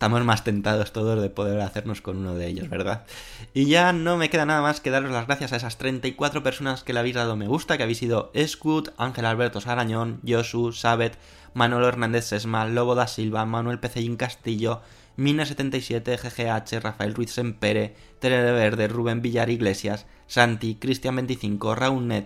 [0.00, 3.04] estamos más tentados todos de poder hacernos con uno de ellos, ¿verdad?
[3.52, 6.82] Y ya no me queda nada más que daros las gracias a esas 34 personas
[6.82, 11.18] que le habéis dado me gusta, que habéis sido Scoot, Ángel Alberto Sarañón, Josu, Sabet,
[11.52, 14.80] Manuel Hernández Sesma, Lobo da Silva, Manuel Pecellín Castillo,
[15.18, 22.24] Mina77, GGH, Rafael Ruiz Sempere, Tere de Verde, Rubén Villar Iglesias, Santi, Cristian25, Raúl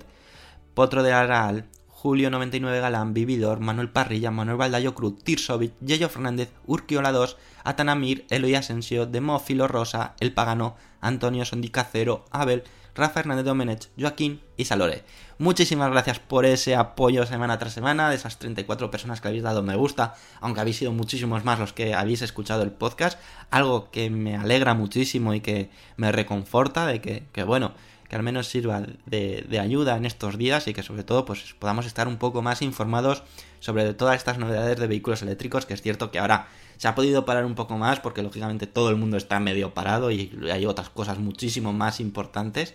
[0.74, 1.64] Potro de Araal,
[2.05, 8.55] Julio99 Galán, Vividor, Manuel Parrilla, Manuel Baldayo Cruz, Tirsovic, Yeyo Fernández, Urquiola 2, Atanamir, Eloy
[8.57, 12.62] Asensio, Demófilo Rosa, El Pagano, Antonio Sondicacero, Abel,
[12.94, 15.02] Rafa Hernández Domenech, Joaquín y Salore.
[15.38, 19.62] Muchísimas gracias por ese apoyo semana tras semana, de esas 34 personas que habéis dado
[19.62, 23.18] me gusta, aunque habéis sido muchísimos más los que habéis escuchado el podcast,
[23.50, 27.72] algo que me alegra muchísimo y que me reconforta de que, que bueno,
[28.14, 31.84] que al menos sirva de, ayuda en estos días y que sobre todo pues podamos
[31.84, 33.24] estar un poco más informados
[33.58, 36.46] sobre todas estas novedades de vehículos eléctricos, que es cierto que ahora
[36.76, 40.12] se ha podido parar un poco más porque lógicamente todo el mundo está medio parado
[40.12, 42.74] y hay otras cosas muchísimo más importantes,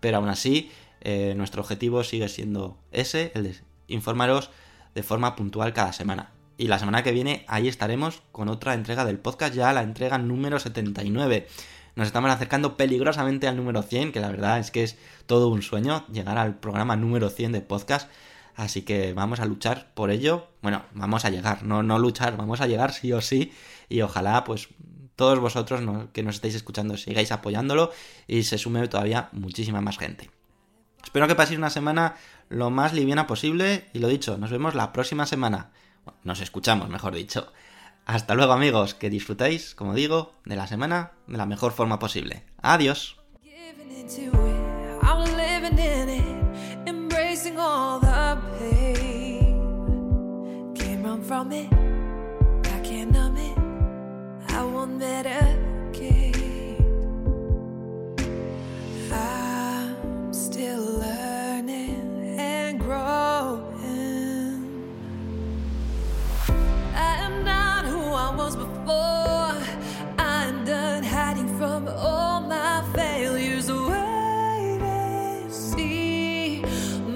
[0.00, 0.72] pero aún así
[1.02, 3.54] eh, nuestro objetivo sigue siendo ese, el de
[3.86, 4.50] informaros
[4.96, 6.32] de forma puntual cada semana.
[6.58, 10.18] Y la semana que viene ahí estaremos con otra entrega del podcast, ya la entrega
[10.18, 11.46] número 79.
[12.00, 14.96] Nos estamos acercando peligrosamente al número 100, que la verdad es que es
[15.26, 18.10] todo un sueño llegar al programa número 100 de podcast.
[18.56, 20.46] Así que vamos a luchar por ello.
[20.62, 23.52] Bueno, vamos a llegar, no, no luchar, vamos a llegar sí o sí.
[23.90, 24.68] Y ojalá, pues,
[25.14, 25.82] todos vosotros
[26.14, 27.92] que nos estáis escuchando sigáis apoyándolo
[28.26, 30.30] y se sume todavía muchísima más gente.
[31.04, 32.14] Espero que paséis una semana
[32.48, 35.72] lo más liviana posible y lo dicho, nos vemos la próxima semana.
[36.24, 37.52] nos escuchamos, mejor dicho.
[38.06, 42.44] Hasta luego amigos, que disfrutéis, como digo, de la semana de la mejor forma posible.
[42.60, 43.20] Adiós.
[68.90, 69.54] more.
[70.18, 73.66] I'm done hiding from all my failures.
[73.70, 76.62] Wait and see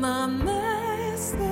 [0.05, 1.45] my masterpiece.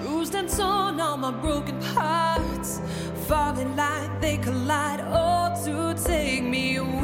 [0.00, 2.80] Bruised and torn, all my broken parts
[3.28, 5.00] falling like they collide.
[5.00, 7.03] All to take me away.